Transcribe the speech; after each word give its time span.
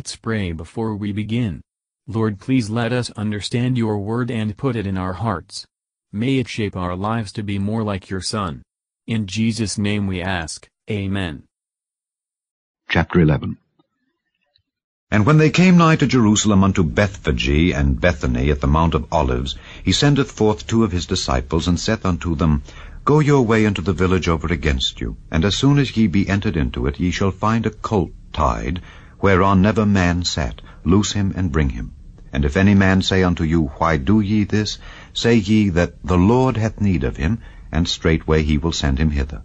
Let's 0.00 0.16
pray 0.16 0.52
before 0.52 0.96
we 0.96 1.12
begin. 1.12 1.60
Lord 2.06 2.40
please 2.40 2.70
let 2.70 2.90
us 2.90 3.10
understand 3.18 3.76
your 3.76 3.98
word 3.98 4.30
and 4.30 4.56
put 4.56 4.74
it 4.74 4.86
in 4.86 4.96
our 4.96 5.12
hearts. 5.12 5.66
May 6.10 6.38
it 6.38 6.48
shape 6.48 6.74
our 6.74 6.96
lives 6.96 7.32
to 7.32 7.42
be 7.42 7.58
more 7.58 7.82
like 7.82 8.08
your 8.08 8.22
Son. 8.22 8.62
In 9.06 9.26
Jesus' 9.26 9.76
name 9.76 10.06
we 10.06 10.22
ask, 10.22 10.66
Amen. 10.90 11.42
Chapter 12.88 13.20
11 13.20 13.58
And 15.10 15.26
when 15.26 15.36
they 15.36 15.50
came 15.50 15.76
nigh 15.76 15.96
to 15.96 16.06
Jerusalem 16.06 16.64
unto 16.64 16.82
Bethphage 16.82 17.70
and 17.74 18.00
Bethany 18.00 18.50
at 18.50 18.62
the 18.62 18.66
Mount 18.66 18.94
of 18.94 19.06
Olives, 19.12 19.54
he 19.84 19.92
sendeth 19.92 20.32
forth 20.32 20.66
two 20.66 20.82
of 20.82 20.92
his 20.92 21.04
disciples, 21.04 21.68
and 21.68 21.78
saith 21.78 22.06
unto 22.06 22.34
them, 22.34 22.62
Go 23.04 23.20
your 23.20 23.42
way 23.42 23.66
into 23.66 23.82
the 23.82 23.92
village 23.92 24.28
over 24.28 24.50
against 24.50 25.02
you, 25.02 25.18
and 25.30 25.44
as 25.44 25.56
soon 25.56 25.78
as 25.78 25.94
ye 25.94 26.06
be 26.06 26.26
entered 26.26 26.56
into 26.56 26.86
it, 26.86 26.98
ye 26.98 27.10
shall 27.10 27.30
find 27.30 27.66
a 27.66 27.70
colt 27.70 28.12
tied, 28.32 28.80
whereon 29.20 29.62
never 29.62 29.86
man 29.86 30.24
sat. 30.24 30.60
Loose 30.84 31.12
him 31.12 31.32
and 31.36 31.52
bring 31.52 31.70
him. 31.70 31.92
And 32.32 32.44
if 32.44 32.56
any 32.56 32.74
man 32.74 33.02
say 33.02 33.22
unto 33.22 33.44
you, 33.44 33.66
Why 33.78 33.96
do 33.96 34.20
ye 34.20 34.44
this? 34.44 34.78
Say 35.12 35.36
ye 35.36 35.68
that 35.70 36.02
the 36.04 36.16
Lord 36.16 36.56
hath 36.56 36.80
need 36.80 37.04
of 37.04 37.16
him, 37.16 37.38
and 37.72 37.88
straightway 37.88 38.42
he 38.42 38.56
will 38.56 38.72
send 38.72 38.98
him 38.98 39.10
hither. 39.10 39.42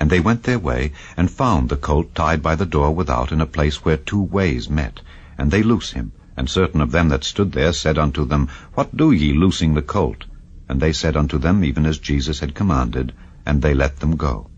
And 0.00 0.10
they 0.10 0.20
went 0.20 0.42
their 0.42 0.58
way, 0.58 0.92
and 1.16 1.30
found 1.30 1.68
the 1.68 1.76
colt 1.76 2.14
tied 2.14 2.42
by 2.42 2.54
the 2.54 2.66
door 2.66 2.94
without 2.94 3.32
in 3.32 3.40
a 3.40 3.46
place 3.46 3.84
where 3.84 3.96
two 3.96 4.22
ways 4.22 4.68
met. 4.68 5.00
And 5.38 5.50
they 5.50 5.62
loose 5.62 5.92
him. 5.92 6.12
And 6.36 6.50
certain 6.50 6.80
of 6.80 6.90
them 6.90 7.10
that 7.10 7.22
stood 7.22 7.52
there 7.52 7.72
said 7.72 7.96
unto 7.96 8.24
them, 8.24 8.48
What 8.74 8.96
do 8.96 9.12
ye 9.12 9.32
loosing 9.32 9.74
the 9.74 9.82
colt? 9.82 10.24
And 10.68 10.80
they 10.80 10.92
said 10.92 11.16
unto 11.16 11.38
them, 11.38 11.62
even 11.62 11.86
as 11.86 11.98
Jesus 11.98 12.40
had 12.40 12.54
commanded, 12.54 13.12
and 13.46 13.62
they 13.62 13.74
let 13.74 14.00
them 14.00 14.16
go. 14.16 14.50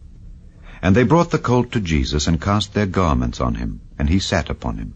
And 0.80 0.94
they 0.94 1.02
brought 1.02 1.30
the 1.30 1.38
colt 1.38 1.72
to 1.72 1.80
Jesus, 1.80 2.26
and 2.26 2.40
cast 2.40 2.72
their 2.72 2.86
garments 2.86 3.40
on 3.40 3.56
him, 3.56 3.80
and 3.98 4.08
he 4.08 4.18
sat 4.18 4.50
upon 4.50 4.78
him. 4.78 4.94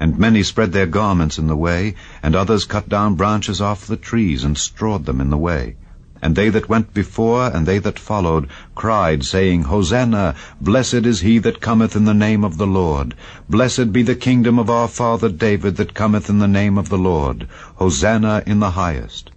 And 0.00 0.18
many 0.18 0.42
spread 0.42 0.72
their 0.72 0.86
garments 0.86 1.38
in 1.38 1.46
the 1.46 1.56
way, 1.56 1.94
and 2.22 2.34
others 2.34 2.64
cut 2.64 2.88
down 2.88 3.14
branches 3.14 3.60
off 3.60 3.86
the 3.86 3.96
trees, 3.96 4.42
and 4.42 4.58
strawed 4.58 5.04
them 5.04 5.20
in 5.20 5.30
the 5.30 5.38
way. 5.38 5.76
And 6.20 6.36
they 6.36 6.50
that 6.50 6.68
went 6.68 6.94
before, 6.94 7.46
and 7.46 7.66
they 7.66 7.78
that 7.78 7.98
followed, 7.98 8.48
cried, 8.76 9.24
saying, 9.24 9.62
Hosanna! 9.62 10.36
Blessed 10.60 11.04
is 11.04 11.20
he 11.20 11.38
that 11.38 11.60
cometh 11.60 11.96
in 11.96 12.04
the 12.04 12.14
name 12.14 12.44
of 12.44 12.58
the 12.58 12.66
Lord. 12.66 13.16
Blessed 13.48 13.92
be 13.92 14.02
the 14.02 14.14
kingdom 14.14 14.58
of 14.58 14.70
our 14.70 14.86
father 14.86 15.28
David 15.28 15.76
that 15.76 15.94
cometh 15.94 16.30
in 16.30 16.38
the 16.38 16.46
name 16.46 16.78
of 16.78 16.88
the 16.88 16.98
Lord. 16.98 17.48
Hosanna 17.74 18.44
in 18.46 18.60
the 18.60 18.70
highest. 18.70 19.32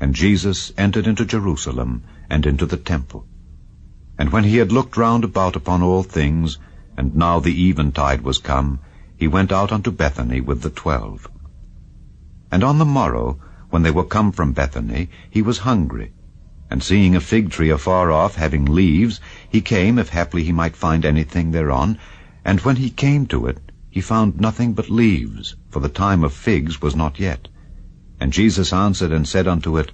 And 0.00 0.14
Jesus 0.14 0.72
entered 0.78 1.06
into 1.06 1.26
Jerusalem, 1.26 2.04
and 2.30 2.46
into 2.46 2.64
the 2.64 2.78
temple. 2.78 3.26
And 4.18 4.32
when 4.32 4.44
he 4.44 4.56
had 4.56 4.72
looked 4.72 4.96
round 4.96 5.24
about 5.24 5.56
upon 5.56 5.82
all 5.82 6.02
things, 6.02 6.58
and 6.96 7.14
now 7.14 7.38
the 7.38 7.68
eventide 7.68 8.22
was 8.22 8.38
come, 8.38 8.80
he 9.16 9.28
went 9.28 9.52
out 9.52 9.70
unto 9.70 9.90
Bethany 9.90 10.40
with 10.40 10.62
the 10.62 10.70
twelve. 10.70 11.30
And 12.50 12.64
on 12.64 12.78
the 12.78 12.84
morrow, 12.84 13.38
when 13.70 13.82
they 13.82 13.90
were 13.90 14.04
come 14.04 14.32
from 14.32 14.52
Bethany, 14.52 15.08
he 15.30 15.42
was 15.42 15.58
hungry. 15.58 16.12
And 16.70 16.82
seeing 16.82 17.14
a 17.14 17.20
fig 17.20 17.50
tree 17.50 17.70
afar 17.70 18.10
off, 18.10 18.36
having 18.36 18.64
leaves, 18.64 19.20
he 19.48 19.60
came, 19.60 19.98
if 19.98 20.08
haply 20.08 20.42
he 20.42 20.52
might 20.52 20.76
find 20.76 21.04
anything 21.04 21.50
thereon. 21.50 21.98
And 22.44 22.60
when 22.60 22.76
he 22.76 22.90
came 22.90 23.26
to 23.26 23.46
it, 23.46 23.58
he 23.90 24.00
found 24.00 24.40
nothing 24.40 24.72
but 24.72 24.90
leaves, 24.90 25.56
for 25.70 25.80
the 25.80 25.88
time 25.88 26.24
of 26.24 26.32
figs 26.32 26.80
was 26.80 26.96
not 26.96 27.20
yet. 27.20 27.48
And 28.20 28.32
Jesus 28.32 28.72
answered 28.72 29.12
and 29.12 29.28
said 29.28 29.46
unto 29.46 29.76
it, 29.76 29.92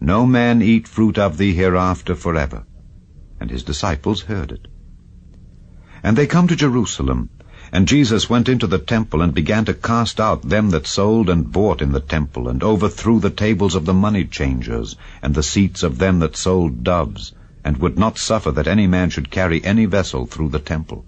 No 0.00 0.26
man 0.26 0.62
eat 0.62 0.88
fruit 0.88 1.18
of 1.18 1.36
thee 1.36 1.54
hereafter 1.54 2.14
for 2.14 2.36
ever 2.36 2.64
and 3.44 3.50
his 3.50 3.62
disciples 3.62 4.22
heard 4.22 4.50
it. 4.52 4.68
And 6.04 6.18
they 6.18 6.26
come 6.26 6.46
to 6.48 6.54
Jerusalem, 6.54 7.30
and 7.72 7.88
Jesus 7.88 8.28
went 8.28 8.50
into 8.50 8.66
the 8.66 8.78
temple 8.78 9.22
and 9.22 9.32
began 9.32 9.64
to 9.64 9.72
cast 9.72 10.20
out 10.20 10.42
them 10.42 10.68
that 10.68 10.86
sold 10.86 11.30
and 11.30 11.50
bought 11.50 11.80
in 11.80 11.92
the 11.92 12.00
temple, 12.00 12.46
and 12.46 12.62
overthrew 12.62 13.20
the 13.20 13.30
tables 13.30 13.74
of 13.74 13.86
the 13.86 13.94
money 13.94 14.26
changers, 14.26 14.96
and 15.22 15.34
the 15.34 15.42
seats 15.42 15.82
of 15.82 15.96
them 15.96 16.18
that 16.18 16.36
sold 16.36 16.84
doves, 16.84 17.32
and 17.64 17.78
would 17.78 17.98
not 17.98 18.18
suffer 18.18 18.52
that 18.52 18.68
any 18.68 18.86
man 18.86 19.08
should 19.08 19.30
carry 19.30 19.64
any 19.64 19.86
vessel 19.86 20.26
through 20.26 20.50
the 20.50 20.58
temple. 20.58 21.06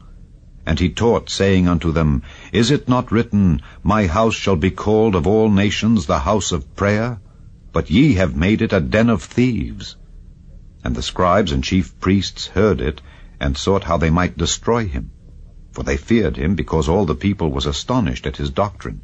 And 0.65 0.81
he 0.81 0.88
taught, 0.88 1.28
saying 1.28 1.69
unto 1.69 1.93
them, 1.93 2.22
Is 2.50 2.70
it 2.70 2.88
not 2.88 3.12
written, 3.12 3.60
My 3.82 4.06
house 4.06 4.34
shall 4.34 4.56
be 4.56 4.70
called 4.70 5.15
of 5.15 5.26
all 5.26 5.50
nations 5.50 6.06
the 6.06 6.20
house 6.20 6.53
of 6.53 6.75
prayer? 6.75 7.20
But 7.70 7.91
ye 7.91 8.15
have 8.15 8.34
made 8.34 8.62
it 8.62 8.72
a 8.72 8.81
den 8.81 9.10
of 9.10 9.22
thieves. 9.22 9.94
And 10.82 10.94
the 10.94 11.03
scribes 11.03 11.53
and 11.53 11.62
chief 11.62 12.00
priests 12.00 12.47
heard 12.47 12.81
it, 12.81 13.03
and 13.38 13.56
sought 13.56 13.84
how 13.84 13.97
they 13.97 14.10
might 14.10 14.38
destroy 14.38 14.86
him. 14.86 15.10
For 15.72 15.82
they 15.82 15.97
feared 15.97 16.36
him, 16.36 16.54
because 16.54 16.88
all 16.88 17.04
the 17.06 17.14
people 17.14 17.50
was 17.50 17.66
astonished 17.66 18.26
at 18.26 18.38
his 18.38 18.50
doctrine. 18.50 19.02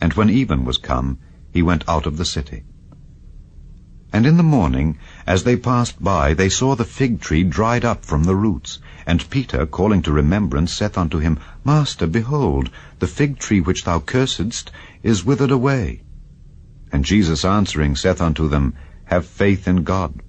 And 0.00 0.14
when 0.14 0.30
even 0.30 0.64
was 0.64 0.78
come, 0.78 1.18
he 1.52 1.62
went 1.62 1.88
out 1.88 2.06
of 2.06 2.16
the 2.16 2.24
city. 2.24 2.64
And 4.12 4.24
in 4.24 4.36
the 4.38 4.42
morning, 4.42 4.98
as 5.26 5.44
they 5.44 5.56
passed 5.56 6.02
by, 6.02 6.32
they 6.32 6.48
saw 6.48 6.74
the 6.74 6.84
fig 6.84 7.20
tree 7.20 7.44
dried 7.44 7.84
up 7.84 8.04
from 8.04 8.24
the 8.24 8.34
roots. 8.36 8.78
And 9.06 9.28
Peter, 9.28 9.66
calling 9.66 10.00
to 10.02 10.12
remembrance, 10.12 10.72
saith 10.72 10.96
unto 10.96 11.18
him, 11.18 11.38
Master, 11.64 12.06
behold, 12.06 12.70
the 13.00 13.06
fig 13.06 13.38
tree 13.38 13.60
which 13.60 13.84
thou 13.84 13.98
cursedst 13.98 14.70
is 15.02 15.24
withered 15.24 15.50
away. 15.50 16.02
And 16.90 17.04
Jesus 17.04 17.44
answering 17.44 17.96
saith 17.96 18.22
unto 18.22 18.48
them, 18.48 18.74
Have 19.06 19.26
faith 19.26 19.68
in 19.68 19.82
God. 19.82 20.22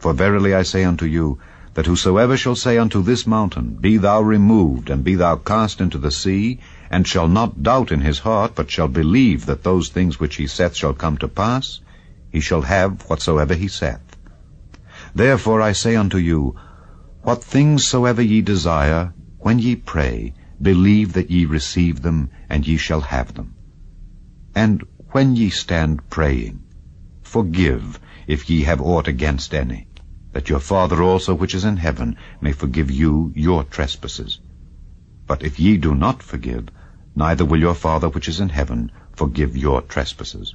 For 0.00 0.12
verily 0.12 0.52
I 0.52 0.62
say 0.62 0.82
unto 0.82 1.04
you, 1.04 1.38
that 1.74 1.86
whosoever 1.86 2.36
shall 2.36 2.56
say 2.56 2.76
unto 2.78 3.02
this 3.02 3.26
mountain, 3.26 3.76
Be 3.80 3.96
thou 3.96 4.20
removed, 4.20 4.90
and 4.90 5.04
be 5.04 5.14
thou 5.14 5.36
cast 5.36 5.80
into 5.80 5.98
the 5.98 6.10
sea, 6.10 6.58
and 6.90 7.06
shall 7.06 7.28
not 7.28 7.62
doubt 7.62 7.92
in 7.92 8.00
his 8.00 8.18
heart, 8.20 8.54
but 8.56 8.70
shall 8.70 8.88
believe 8.88 9.46
that 9.46 9.62
those 9.62 9.88
things 9.88 10.18
which 10.18 10.36
he 10.36 10.46
saith 10.48 10.74
shall 10.74 10.92
come 10.94 11.16
to 11.18 11.28
pass, 11.28 11.80
he 12.30 12.40
shall 12.40 12.62
have 12.62 13.02
whatsoever 13.02 13.54
he 13.54 13.68
saith. 13.68 14.16
Therefore 15.14 15.62
I 15.62 15.72
say 15.72 15.94
unto 15.94 16.18
you, 16.18 16.56
What 17.22 17.44
things 17.44 17.86
soever 17.86 18.22
ye 18.22 18.40
desire, 18.40 19.14
when 19.38 19.58
ye 19.60 19.76
pray, 19.76 20.34
believe 20.60 21.12
that 21.12 21.30
ye 21.30 21.44
receive 21.44 22.02
them, 22.02 22.30
and 22.48 22.66
ye 22.66 22.76
shall 22.76 23.00
have 23.00 23.34
them. 23.34 23.54
And 24.54 24.82
when 25.12 25.36
ye 25.36 25.50
stand 25.50 26.10
praying, 26.10 26.64
forgive, 27.22 28.00
if 28.26 28.50
ye 28.50 28.62
have 28.62 28.80
aught 28.80 29.06
against 29.06 29.54
any 29.54 29.86
that 30.32 30.48
your 30.48 30.60
Father 30.60 31.02
also 31.02 31.34
which 31.34 31.54
is 31.54 31.64
in 31.64 31.76
heaven 31.78 32.16
may 32.40 32.52
forgive 32.52 32.90
you 32.90 33.32
your 33.34 33.64
trespasses. 33.64 34.38
But 35.26 35.42
if 35.42 35.58
ye 35.58 35.76
do 35.76 35.94
not 35.94 36.22
forgive, 36.22 36.68
neither 37.14 37.44
will 37.44 37.60
your 37.60 37.74
Father 37.74 38.08
which 38.08 38.28
is 38.28 38.40
in 38.40 38.50
heaven 38.50 38.92
forgive 39.14 39.56
your 39.56 39.82
trespasses. 39.82 40.54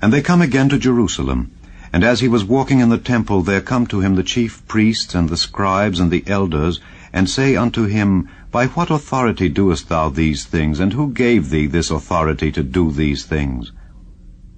And 0.00 0.12
they 0.12 0.22
come 0.22 0.40
again 0.40 0.68
to 0.70 0.78
Jerusalem, 0.78 1.52
and 1.92 2.04
as 2.04 2.20
he 2.20 2.28
was 2.28 2.44
walking 2.44 2.78
in 2.78 2.88
the 2.88 2.98
temple, 2.98 3.42
there 3.42 3.60
come 3.60 3.86
to 3.88 4.00
him 4.00 4.14
the 4.14 4.22
chief 4.22 4.66
priests 4.68 5.14
and 5.14 5.28
the 5.28 5.36
scribes 5.36 5.98
and 5.98 6.10
the 6.10 6.24
elders, 6.26 6.80
and 7.12 7.28
say 7.28 7.56
unto 7.56 7.84
him, 7.84 8.28
By 8.52 8.66
what 8.68 8.90
authority 8.90 9.48
doest 9.48 9.88
thou 9.88 10.08
these 10.08 10.44
things, 10.44 10.78
and 10.78 10.92
who 10.92 11.12
gave 11.12 11.50
thee 11.50 11.66
this 11.66 11.90
authority 11.90 12.52
to 12.52 12.62
do 12.62 12.92
these 12.92 13.24
things? 13.24 13.72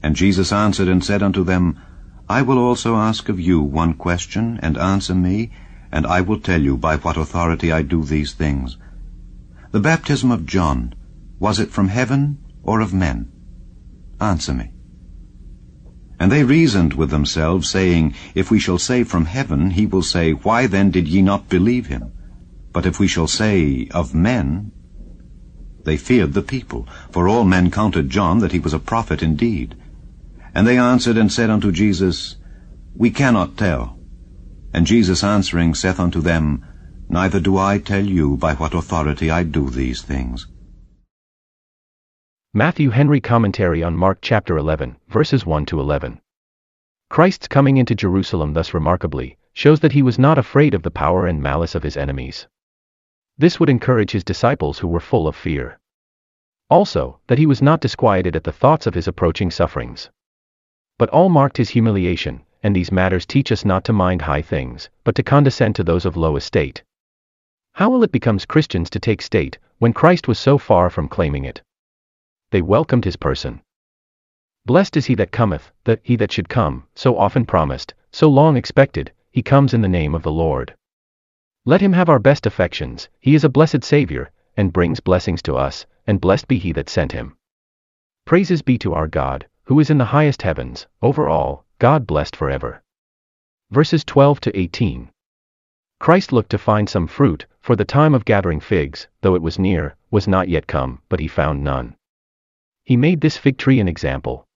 And 0.03 0.15
Jesus 0.15 0.53
answered 0.53 0.89
and 0.89 1.03
said 1.03 1.23
unto 1.23 1.43
them, 1.43 1.79
I 2.33 2.41
will 2.41 2.57
also 2.57 2.97
ask 2.97 3.29
of 3.29 3.39
you 3.39 3.61
one 3.61 3.93
question, 3.93 4.59
and 4.63 4.79
answer 4.79 5.15
me, 5.15 5.51
and 5.93 6.07
I 6.07 6.23
will 6.23 6.41
tell 6.41 6.63
you 6.63 6.79
by 6.79 6.97
what 6.97 7.19
authority 7.19 7.71
I 7.71 7.83
do 7.83 8.05
these 8.05 8.33
things. 8.33 8.79
The 9.73 9.81
baptism 9.81 10.31
of 10.31 10.47
John, 10.47 10.95
was 11.39 11.61
it 11.61 11.71
from 11.71 11.89
heaven 11.89 12.39
or 12.63 12.81
of 12.81 12.95
men? 12.95 13.31
Answer 14.19 14.55
me. 14.55 14.71
And 16.19 16.33
they 16.33 16.43
reasoned 16.43 16.95
with 16.95 17.11
themselves, 17.11 17.69
saying, 17.69 18.15
If 18.35 18.51
we 18.51 18.59
shall 18.59 18.79
say 18.79 19.05
from 19.05 19.27
heaven, 19.27 19.73
he 19.73 19.85
will 19.85 20.07
say, 20.15 20.33
Why 20.33 20.67
then 20.67 20.91
did 20.91 21.09
ye 21.09 21.21
not 21.21 21.51
believe 21.51 21.89
him? 21.89 22.13
But 22.73 22.87
if 22.87 22.99
we 22.99 23.09
shall 23.09 23.29
say 23.29 23.89
of 23.91 24.15
men, 24.15 24.73
they 25.85 25.99
feared 25.99 26.33
the 26.33 26.49
people, 26.55 26.89
for 27.11 27.29
all 27.29 27.45
men 27.45 27.71
counted 27.71 28.09
John 28.09 28.39
that 28.39 28.53
he 28.53 28.59
was 28.59 28.73
a 28.73 28.79
prophet 28.79 29.23
indeed. 29.23 29.77
And 30.55 30.67
they 30.67 30.79
answered 30.79 31.17
and 31.17 31.33
said 31.33 31.51
unto 31.51 31.73
Jesus, 31.73 32.37
We 32.95 33.11
cannot 33.11 33.57
tell. 33.57 33.99
And 34.75 34.87
Jesus 34.87 35.25
answering 35.25 35.75
saith 35.75 35.99
unto 35.99 36.21
them, 36.21 36.65
Neither 37.09 37.41
do 37.41 37.59
I 37.59 37.79
tell 37.79 38.05
you 38.05 38.37
by 38.37 38.55
what 38.55 38.75
authority 38.75 39.31
I 39.31 39.43
do 39.43 39.71
these 39.71 40.03
things. 40.03 40.47
Matthew 42.55 42.91
Henry 42.91 43.21
Commentary 43.21 43.83
on 43.83 43.97
Mark 43.97 44.19
chapter 44.21 44.57
11, 44.59 44.97
verses 45.09 45.47
1 45.47 45.67
to 45.67 45.81
11. 45.81 46.21
Christ's 47.09 47.49
coming 47.49 47.77
into 47.79 47.95
Jerusalem 47.95 48.53
thus 48.53 48.75
remarkably 48.75 49.39
shows 49.55 49.81
that 49.81 49.93
he 49.93 50.03
was 50.03 50.19
not 50.19 50.39
afraid 50.39 50.75
of 50.75 50.83
the 50.83 50.91
power 50.91 51.27
and 51.27 51.43
malice 51.43 51.75
of 51.75 51.83
his 51.83 51.97
enemies. 51.97 52.47
This 53.39 53.59
would 53.59 53.69
encourage 53.71 54.13
his 54.13 54.25
disciples 54.25 54.79
who 54.79 54.89
were 54.89 55.01
full 55.01 55.29
of 55.29 55.37
fear. 55.37 55.79
Also, 56.69 57.21
that 57.27 57.39
he 57.39 57.47
was 57.47 57.61
not 57.61 57.81
disquieted 57.81 58.37
at 58.37 58.45
the 58.45 58.53
thoughts 58.53 58.87
of 58.87 58.95
his 58.95 59.09
approaching 59.09 59.51
sufferings. 59.51 60.11
But 61.03 61.11
all 61.11 61.31
marked 61.31 61.57
his 61.57 61.71
humiliation, 61.71 62.43
and 62.63 62.77
these 62.77 62.93
matters 62.93 63.27
teach 63.27 63.51
us 63.51 63.65
not 63.65 63.83
to 63.87 63.93
mind 63.93 64.23
high 64.23 64.41
things, 64.41 64.89
but 65.03 65.17
to 65.17 65.25
condescend 65.25 65.75
to 65.75 65.83
those 65.83 66.07
of 66.07 66.17
low 66.17 66.37
estate. 66.37 66.85
How 67.73 67.91
will 67.91 68.05
it 68.05 68.13
becomes 68.13 68.45
Christians 68.45 68.89
to 68.91 69.01
take 69.01 69.21
state, 69.21 69.59
when 69.79 69.93
Christ 69.93 70.29
was 70.29 70.39
so 70.39 70.59
far 70.59 70.91
from 70.91 71.09
claiming 71.09 71.45
it. 71.45 71.61
They 72.53 72.63
welcomed 72.63 73.05
his 73.05 73.17
person. 73.17 73.63
Blessed 74.65 74.97
is 74.97 75.07
he 75.07 75.17
that 75.17 75.33
cometh, 75.33 75.73
that 75.83 75.99
he 76.05 76.15
that 76.15 76.31
should 76.31 76.49
come, 76.49 76.87
so 76.95 77.19
often 77.19 77.47
promised, 77.47 77.95
so 78.13 78.29
long 78.29 78.57
expected, 78.57 79.11
he 79.33 79.43
comes 79.43 79.75
in 79.75 79.81
the 79.81 79.89
name 79.89 80.15
of 80.15 80.23
the 80.23 80.31
Lord. 80.31 80.77
Let 81.65 81.81
him 81.81 81.95
have 81.95 82.09
our 82.09 82.21
best 82.21 82.47
affections, 82.47 83.09
he 83.19 83.35
is 83.35 83.43
a 83.43 83.49
blessed 83.49 83.83
Saviour, 83.83 84.31
and 84.57 84.73
brings 84.73 85.01
blessings 85.01 85.43
to 85.43 85.57
us, 85.57 85.85
and 86.07 86.21
blessed 86.21 86.47
be 86.47 86.59
he 86.59 86.71
that 86.75 86.89
sent 86.89 87.11
him. 87.11 87.37
Praises 88.25 88.63
be 88.63 88.79
to 88.79 88.95
our 88.95 89.09
God, 89.09 89.49
who 89.65 89.79
is 89.81 89.91
in 89.91 89.99
the 89.99 90.05
highest 90.07 90.43
heavens, 90.43 90.87
over 91.01 91.29
all, 91.29 91.65
God 91.79 92.07
blessed 92.07 92.37
forever. 92.37 92.83
Verses 93.71 94.05
12 94.05 94.41
to 94.41 94.59
18. 94.59 95.11
Christ 95.99 96.33
looked 96.33 96.51
to 96.51 96.59
find 96.59 96.89
some 96.89 97.07
fruit, 97.07 97.47
for 97.61 97.77
the 97.77 97.85
time 97.85 98.15
of 98.15 98.25
gathering 98.25 98.61
figs, 98.61 99.07
though 99.21 99.35
it 99.35 99.43
was 99.43 99.59
near, 99.59 99.97
was 100.11 100.27
not 100.27 100.49
yet 100.49 100.67
come, 100.67 101.01
but 101.09 101.21
he 101.21 101.29
found 101.29 101.63
none. 101.63 101.97
He 102.85 102.97
made 102.97 103.21
this 103.21 103.37
fig 103.37 103.57
tree 103.57 103.79
an 103.79 103.87
example. 103.87 104.47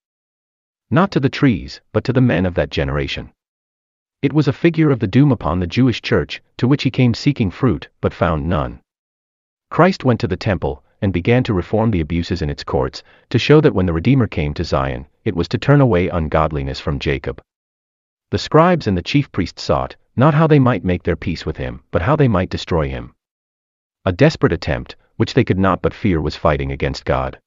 Not 0.90 1.10
to 1.12 1.20
the 1.20 1.28
trees, 1.28 1.80
but 1.92 2.02
to 2.04 2.12
the 2.12 2.20
men 2.20 2.44
of 2.44 2.54
that 2.54 2.70
generation. 2.70 3.32
It 4.22 4.32
was 4.32 4.48
a 4.48 4.52
figure 4.52 4.90
of 4.90 4.98
the 4.98 5.06
doom 5.06 5.30
upon 5.30 5.60
the 5.60 5.66
Jewish 5.66 6.02
church, 6.02 6.42
to 6.56 6.66
which 6.66 6.82
he 6.82 6.90
came 6.90 7.14
seeking 7.14 7.50
fruit, 7.50 7.88
but 8.00 8.12
found 8.12 8.48
none. 8.48 8.80
Christ 9.70 10.04
went 10.04 10.20
to 10.20 10.28
the 10.28 10.36
temple, 10.36 10.82
and 11.02 11.12
began 11.12 11.42
to 11.44 11.54
reform 11.54 11.90
the 11.90 12.00
abuses 12.00 12.42
in 12.42 12.50
its 12.50 12.64
courts, 12.64 13.02
to 13.30 13.38
show 13.38 13.60
that 13.60 13.74
when 13.74 13.86
the 13.86 13.92
Redeemer 13.92 14.26
came 14.26 14.54
to 14.54 14.64
Zion, 14.64 15.06
it 15.24 15.36
was 15.36 15.48
to 15.48 15.58
turn 15.58 15.80
away 15.80 16.08
ungodliness 16.08 16.80
from 16.80 16.98
Jacob. 16.98 17.40
The 18.30 18.38
scribes 18.38 18.86
and 18.86 18.96
the 18.96 19.02
chief 19.02 19.30
priests 19.30 19.62
sought, 19.62 19.96
not 20.16 20.34
how 20.34 20.46
they 20.46 20.58
might 20.58 20.84
make 20.84 21.02
their 21.02 21.16
peace 21.16 21.46
with 21.46 21.58
him, 21.58 21.82
but 21.90 22.02
how 22.02 22.16
they 22.16 22.28
might 22.28 22.50
destroy 22.50 22.88
him. 22.88 23.14
A 24.04 24.12
desperate 24.12 24.52
attempt, 24.52 24.96
which 25.16 25.34
they 25.34 25.44
could 25.44 25.58
not 25.58 25.82
but 25.82 25.94
fear 25.94 26.20
was 26.20 26.36
fighting 26.36 26.72
against 26.72 27.04
God. 27.04 27.38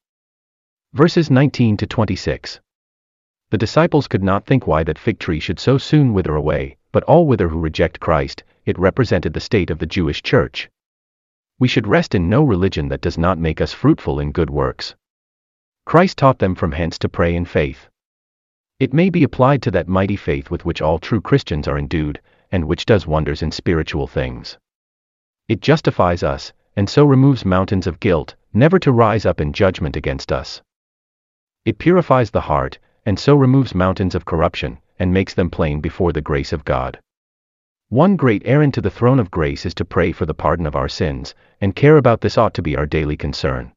Verses 0.94 1.30
19 1.30 1.78
to 1.78 1.88
26. 1.88 2.60
The 3.50 3.57
disciples 3.57 4.07
could 4.07 4.24
not 4.24 4.45
think 4.45 4.68
why 4.68 4.84
that 4.84 5.00
fig 5.00 5.19
tree 5.19 5.40
should 5.40 5.60
so 5.60 5.78
soon 5.78 6.13
wither 6.13 6.36
away, 6.36 6.78
but 6.92 7.04
all 7.04 7.25
wither 7.25 7.50
who 7.50 7.60
reject 7.60 8.00
Christ, 8.00 8.44
it 8.66 8.78
represented 8.78 9.34
the 9.34 9.40
state 9.40 9.69
of 9.69 9.80
the 9.80 9.86
Jewish 9.86 10.22
church. 10.22 10.69
We 11.59 11.67
should 11.67 11.88
rest 11.88 12.15
in 12.15 12.29
no 12.29 12.41
religion 12.44 12.88
that 12.88 13.01
does 13.01 13.17
not 13.17 13.38
make 13.38 13.59
us 13.59 13.73
fruitful 13.73 14.19
in 14.19 14.31
good 14.31 14.50
works. 14.50 14.95
Christ 15.85 16.17
taught 16.17 16.39
them 16.39 16.56
from 16.56 16.71
hence 16.71 16.97
to 17.00 17.09
pray 17.09 17.35
in 17.35 17.44
faith. 17.44 17.89
It 18.79 18.94
may 18.94 19.09
be 19.09 19.23
applied 19.23 19.61
to 19.63 19.71
that 19.71 19.89
mighty 19.89 20.15
faith 20.15 20.50
with 20.50 20.63
which 20.63 20.81
all 20.81 21.00
true 21.00 21.19
Christians 21.19 21.67
are 21.67 21.77
endued, 21.77 22.21
and 22.50 22.63
which 22.63 22.85
does 22.85 23.06
wonders 23.06 23.41
in 23.41 23.51
spiritual 23.51 24.07
things. 24.07 24.57
It 25.50 25.59
justifies 25.59 26.23
us, 26.23 26.53
and 26.77 26.89
so 26.89 27.03
removes 27.03 27.44
mountains 27.44 27.88
of 27.88 28.00
guilt, 28.00 28.35
never 28.53 28.79
to 28.79 28.94
rise 28.94 29.25
up 29.25 29.41
in 29.41 29.51
judgment 29.51 29.97
against 29.97 30.31
us. 30.31 30.61
It 31.65 31.77
purifies 31.77 32.31
the 32.31 32.41
heart, 32.41 32.79
and 33.06 33.19
so 33.19 33.35
removes 33.35 33.75
mountains 33.75 34.15
of 34.15 34.23
corruption, 34.23 34.79
and 34.97 35.13
makes 35.13 35.33
them 35.33 35.50
plain 35.50 35.81
before 35.81 36.13
the 36.13 36.21
grace 36.21 36.53
of 36.53 36.63
God. 36.63 37.01
One 37.89 38.18
great 38.18 38.44
errand 38.45 38.75
to 38.75 38.81
the 38.81 38.91
throne 38.91 39.19
of 39.19 39.31
grace 39.31 39.65
is 39.65 39.74
to 39.74 39.83
pray 39.83 40.12
for 40.12 40.27
the 40.27 40.36
pardon 40.36 40.68
of 40.68 40.75
our 40.75 40.88
sins, 40.88 41.33
and 41.59 41.75
care 41.75 41.97
about 41.97 42.21
this 42.21 42.38
ought 42.38 42.53
to 42.53 42.62
be 42.62 42.77
our 42.77 42.86
daily 42.86 43.18
concern. 43.18 43.71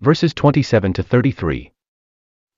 Verses 0.00 0.32
27 0.32 0.94
to 0.94 1.02
33. 1.02 1.70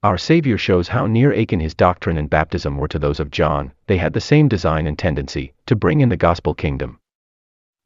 Our 0.04 0.16
Savior 0.16 0.56
shows 0.56 0.86
how 0.86 1.08
near 1.08 1.32
akin 1.32 1.58
his 1.58 1.74
doctrine 1.74 2.16
and 2.16 2.30
baptism 2.30 2.76
were 2.76 2.86
to 2.86 3.00
those 3.00 3.18
of 3.18 3.32
John, 3.32 3.72
they 3.88 3.98
had 3.98 4.12
the 4.12 4.20
same 4.20 4.46
design 4.46 4.86
and 4.86 4.96
tendency, 4.96 5.54
to 5.66 5.74
bring 5.74 6.00
in 6.00 6.08
the 6.08 6.16
gospel 6.16 6.54
kingdom. 6.54 7.00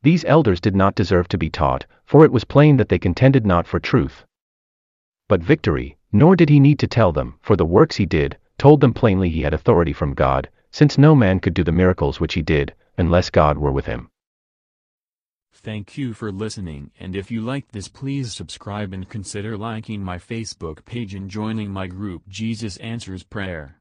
These 0.03 0.27
elders 0.27 0.61
did 0.61 0.77
not 0.77 0.95
deserve 0.95 1.27
to 1.29 1.39
be 1.39 1.49
taught, 1.49 1.87
for 2.05 2.23
it 2.23 2.33
was 2.33 2.45
plain 2.45 2.77
that 2.77 2.91
they 2.91 2.99
contended 2.99 3.47
not 3.47 3.67
for 3.67 3.81
truth. 3.81 4.27
But 5.27 5.43
victory, 5.43 5.97
nor 6.13 6.37
did 6.37 6.51
he 6.51 6.61
need 6.61 6.79
to 6.81 6.87
tell 6.87 7.13
them, 7.13 7.39
for 7.41 7.57
the 7.57 7.65
works 7.65 7.97
he 7.97 8.05
did, 8.05 8.37
told 8.59 8.83
them 8.83 8.93
plainly 8.93 9.31
he 9.31 9.41
had 9.41 9.55
authority 9.55 9.95
from 9.95 10.13
God, 10.13 10.51
since 10.75 10.99
no 10.99 11.15
man 11.15 11.39
could 11.39 11.55
do 11.55 11.63
the 11.63 11.71
miracles 11.71 12.19
which 12.19 12.35
he 12.35 12.43
did, 12.43 12.75
unless 12.99 13.31
God 13.31 13.57
were 13.57 13.71
with 13.71 13.87
him. 13.87 14.11
Thank 15.53 15.97
you 15.97 16.15
for 16.15 16.33
listening 16.33 16.91
and 16.99 17.15
if 17.15 17.31
you 17.31 17.41
liked 17.41 17.71
this 17.71 17.87
please 17.87 18.35
subscribe 18.35 18.93
and 18.93 19.09
consider 19.09 19.57
liking 19.57 20.03
my 20.03 20.19
Facebook 20.19 20.85
page 20.85 21.15
and 21.15 21.31
joining 21.31 21.71
my 21.71 21.87
group 21.87 22.23
Jesus 22.29 22.77
Answers 22.79 23.23
Prayer. 23.23 23.81